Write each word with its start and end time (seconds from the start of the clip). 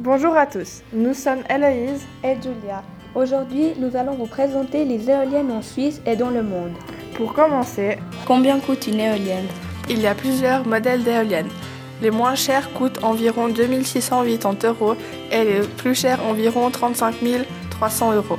Bonjour 0.00 0.36
à 0.36 0.46
tous, 0.46 0.84
nous 0.92 1.12
sommes 1.12 1.42
Héloïse 1.50 2.06
et 2.22 2.36
Julia. 2.40 2.84
Aujourd'hui, 3.16 3.72
nous 3.80 3.96
allons 3.96 4.12
vous 4.12 4.28
présenter 4.28 4.84
les 4.84 5.10
éoliennes 5.10 5.50
en 5.50 5.60
Suisse 5.60 6.00
et 6.06 6.14
dans 6.14 6.30
le 6.30 6.44
monde. 6.44 6.70
Pour 7.14 7.32
commencer, 7.32 7.98
combien 8.24 8.60
coûte 8.60 8.86
une 8.86 9.00
éolienne? 9.00 9.48
Il 9.90 10.00
y 10.00 10.06
a 10.06 10.14
plusieurs 10.14 10.64
modèles 10.64 11.02
d'éoliennes. 11.02 11.48
Les 12.00 12.12
moins 12.12 12.36
chers 12.36 12.72
coûtent 12.74 13.02
environ 13.02 13.48
2680 13.48 14.68
euros 14.68 14.94
et 15.32 15.42
les 15.42 15.60
plus 15.78 15.96
chers 15.96 16.24
environ 16.24 16.70
35 16.70 17.16
300 17.70 18.12
euros. 18.12 18.38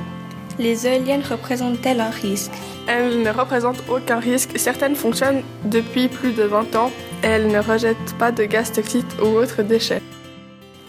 Les 0.58 0.86
éoliennes 0.86 1.24
représentent-elles 1.28 2.00
un 2.00 2.08
risque? 2.08 2.52
Elles 2.88 3.20
ne 3.20 3.30
représentent 3.30 3.84
aucun 3.90 4.18
risque. 4.18 4.58
Certaines 4.58 4.96
fonctionnent 4.96 5.42
depuis 5.66 6.08
plus 6.08 6.32
de 6.32 6.44
20 6.44 6.74
ans 6.76 6.90
et 7.22 7.26
elles 7.26 7.48
ne 7.48 7.58
rejettent 7.58 8.16
pas 8.18 8.32
de 8.32 8.44
gaz 8.44 8.72
toxiques 8.72 9.04
ou 9.22 9.26
autres 9.36 9.62
déchets. 9.62 10.00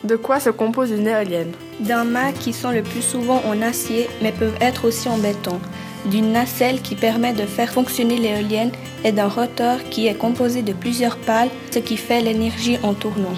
De 0.04 0.16
quoi 0.16 0.40
se 0.40 0.50
compose 0.50 0.90
une 0.90 1.08
éolienne 1.08 1.52
D'un 1.80 2.06
mât 2.06 2.32
qui 2.32 2.54
sont 2.54 2.72
le 2.72 2.82
plus 2.82 3.04
souvent 3.04 3.42
en 3.48 3.62
acier 3.62 4.10
mais 4.22 4.32
peuvent 4.32 4.58
être 4.60 4.86
aussi 4.86 5.08
en 5.08 5.18
béton, 5.18 5.60
d'une 6.06 6.32
nacelle 6.32 6.82
qui 6.82 6.96
permet 6.96 7.34
de 7.34 7.46
faire 7.46 7.72
fonctionner 7.72 8.18
l'éolienne 8.18 8.72
et 9.04 9.12
d'un 9.12 9.28
rotor 9.28 9.78
qui 9.92 10.08
est 10.08 10.16
composé 10.16 10.64
de 10.64 10.74
plusieurs 10.74 11.18
pales, 11.18 11.50
ce 11.72 11.80
qui 11.80 11.98
fait 11.98 12.22
l'énergie 12.22 12.80
en 12.82 12.96
tournant. 12.96 13.36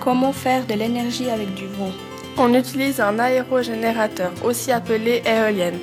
Comment 0.00 0.32
faire 0.32 0.66
de 0.66 0.74
l'énergie 0.74 1.30
avec 1.30 1.54
du 1.54 1.66
vent 1.66 1.92
On 2.36 2.52
utilise 2.52 3.00
un 3.00 3.20
aérogénérateur, 3.20 4.32
aussi 4.44 4.72
appelé 4.72 5.22
éolienne. 5.24 5.78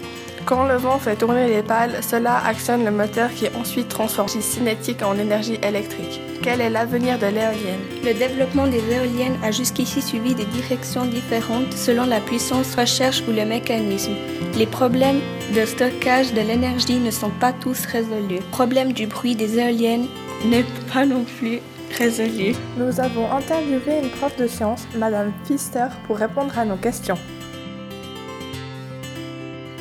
Quand 0.45 0.66
le 0.66 0.75
vent 0.75 0.98
fait 0.98 1.16
tourner 1.16 1.48
les 1.48 1.61
pales, 1.61 2.02
cela 2.02 2.43
actionne 2.45 2.85
le 2.85 2.91
moteur 2.91 3.30
qui 3.34 3.47
ensuite 3.59 3.89
transforme 3.89 4.27
l'énergie 4.30 4.49
cinétique 4.49 5.03
en 5.03 5.17
énergie 5.17 5.59
électrique. 5.61 6.21
Quel 6.41 6.61
est 6.61 6.70
l'avenir 6.70 7.20
de 7.20 7.27
l'éolienne? 7.27 7.80
Le 8.03 8.13
développement 8.13 8.67
des 8.67 8.81
éoliennes 8.91 9.38
a 9.44 9.52
jusqu'ici 9.52 10.02
suivi 10.02 10.33
des 10.33 10.45
directions 10.45 11.05
différentes 11.05 11.73
selon 11.73 12.05
la 12.05 12.20
puissance 12.20 12.75
recherche 12.75 13.23
ou 13.27 13.31
le 13.31 13.45
mécanisme. 13.45 14.14
Les 14.58 14.66
problèmes 14.66 15.19
de 15.55 15.66
stockage 15.66 16.33
de 16.33 16.42
l'énergie 16.42 16.99
ne 16.99 17.11
sont 17.11 17.31
pas 17.39 17.53
tous 17.53 17.86
résolus. 17.86 18.38
Le 18.38 18.52
problème 18.52 18.94
du 18.94 19.08
bruit 19.08 19.36
des 19.36 19.59
éoliennes 19.59 20.08
n'est 20.45 20.66
pas 20.94 21.05
non 21.05 21.25
plus 21.25 21.59
résolu. 21.97 22.53
Nous 22.77 22.99
avons 22.99 23.31
interviewé 23.31 23.99
une 24.02 24.09
prof 24.09 24.36
de 24.38 24.47
sciences, 24.47 24.88
Madame 24.95 25.31
Pfister, 25.44 25.88
pour 26.08 26.17
répondre 26.17 26.58
à 26.58 26.66
nos 26.66 26.77
questions. 26.77 27.17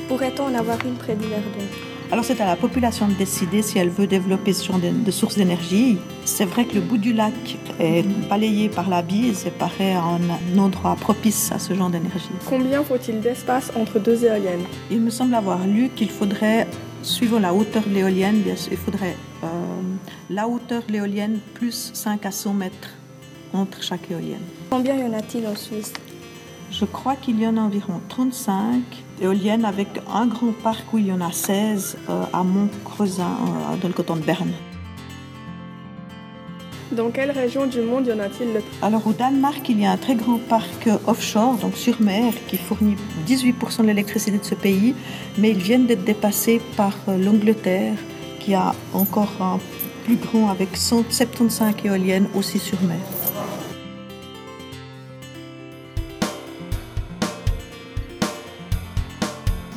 Pourrait-on 0.09 0.45
en 0.45 0.55
avoir 0.55 0.79
une 0.85 0.95
près 0.95 1.15
du 1.15 1.29
Verdun 1.29 1.67
alors 2.11 2.25
c'est 2.25 2.41
à 2.41 2.47
la 2.47 2.57
population 2.57 3.07
de 3.07 3.13
décider 3.13 3.61
si 3.61 3.79
elle 3.79 3.91
veut 3.91 4.07
développer 4.07 4.55
ce 4.55 4.65
genre 4.65 4.81
de, 4.81 5.11
sources 5.11 5.37
d'énergie. 5.37 5.99
C'est 6.25 6.47
vrai 6.47 6.65
que 6.65 6.75
le 6.77 6.81
bout 6.81 6.97
du 6.97 7.13
lac 7.13 7.35
est 7.79 8.03
balayé 8.31 8.71
par 8.71 8.89
la 8.89 9.03
bise 9.03 9.47
et 9.47 9.51
paraît 9.51 9.93
un, 9.93 10.59
endroit 10.59 10.97
propice 10.97 11.53
à 11.53 11.59
ce 11.59 11.75
genre 11.75 11.91
d'énergie. 11.91 12.31
Combien 12.49 12.83
faut-il 12.83 13.21
d'espace 13.21 13.71
entre 13.79 13.99
deux 13.99 14.25
éoliennes? 14.25 14.65
Il 14.91 15.03
me 15.03 15.11
semble 15.11 15.35
avoir 15.35 15.67
lu 15.67 15.91
qu'il 15.95 16.09
faudrait, 16.09 16.67
suivant 17.03 17.41
la 17.41 17.53
hauteur 17.53 17.83
de 17.87 17.93
l'éolienne, 17.93 18.43
il 18.71 18.77
faudrait 18.79 19.17
euh, 19.45 19.47
la 20.31 20.49
hauteur 20.49 20.81
de 20.89 20.93
l'éolienne 20.95 21.41
plus 21.53 21.91
5 21.93 22.25
à 22.25 22.31
100 22.31 22.55
mètres 22.55 22.89
entre 23.53 23.83
chaque 23.83 24.11
éolienne. 24.11 24.41
Combien 24.71 24.97
y 24.97 25.03
en 25.05 25.13
a-t-il 25.13 25.47
en 25.47 25.55
Suisse? 25.55 25.93
Je 26.71 26.85
crois 26.85 27.17
qu'il 27.17 27.41
y 27.41 27.47
en 27.47 27.57
a 27.57 27.61
environ 27.61 28.01
35 28.09 28.83
éoliennes 29.21 29.65
avec 29.65 29.89
un 30.13 30.27
grand 30.27 30.53
parc 30.53 30.93
où 30.93 30.99
il 30.99 31.07
y 31.07 31.13
en 31.13 31.21
a 31.21 31.33
16 31.33 31.97
euh, 32.09 32.25
à 32.33 32.43
Mont-Creusin, 32.43 33.25
euh, 33.25 33.77
dans 33.81 33.89
le 33.89 33.95
canton 33.95 34.17
de 34.17 34.23
Berne. 34.23 34.53
Dans 36.93 37.11
quelle 37.11 37.31
région 37.31 37.67
du 37.67 37.83
monde 37.83 38.07
y 38.07 38.13
en 38.13 38.19
a-t-il 38.19 38.55
le 38.55 38.63
Alors 38.81 39.07
au 39.07 39.13
Danemark, 39.13 39.69
il 39.69 39.81
y 39.81 39.85
a 39.85 39.91
un 39.91 39.99
très 39.99 40.15
grand 40.15 40.39
parc 40.39 40.89
offshore, 41.07 41.57
donc 41.57 41.77
sur 41.77 42.01
mer, 42.01 42.33
qui 42.47 42.57
fournit 42.57 42.97
18% 43.27 43.83
de 43.83 43.87
l'électricité 43.89 44.39
de 44.39 44.45
ce 44.45 44.55
pays, 44.55 44.95
mais 45.37 45.51
ils 45.51 45.59
viennent 45.59 45.87
d'être 45.87 46.05
dépassés 46.05 46.63
par 46.77 46.95
euh, 47.09 47.19
l'Angleterre, 47.19 47.95
qui 48.41 48.55
a 48.55 48.75
encore 48.95 49.33
un 49.41 49.59
plus 50.05 50.17
grand 50.17 50.49
avec 50.49 50.77
175 50.77 51.75
éoliennes 51.85 52.29
aussi 52.35 52.59
sur 52.59 52.81
mer. 52.83 53.18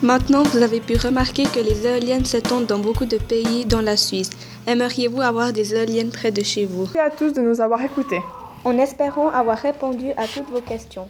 Maintenant, 0.04 0.42
vous 0.42 0.64
avez 0.64 0.80
pu 0.80 0.98
remarquer 0.98 1.44
que 1.44 1.60
les 1.60 1.86
éoliennes 1.86 2.26
s'étendent 2.26 2.66
dans 2.66 2.80
beaucoup 2.80 3.06
de 3.06 3.18
pays, 3.18 3.66
dans 3.66 3.82
la 3.82 3.96
Suisse. 3.96 4.32
Aimeriez-vous 4.66 5.22
avoir 5.22 5.54
des 5.54 5.76
éoliennes 5.76 6.10
près 6.10 6.32
de 6.32 6.42
chez 6.42 6.66
vous? 6.66 6.90
Merci 6.96 7.00
à 7.00 7.12
tous 7.12 7.34
de 7.34 7.42
nous 7.42 7.62
avoir 7.62 7.84
écoutés. 7.84 8.22
En 8.66 8.78
espérant 8.80 9.30
avoir 9.30 9.60
répondu 9.60 10.12
à 10.18 10.26
toutes 10.26 10.50
vos 10.50 10.62
questions. 10.62 11.08